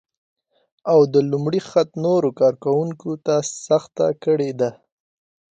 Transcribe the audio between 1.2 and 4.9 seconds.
لومړي خط نورو کار کونکو ته سخته کړې ده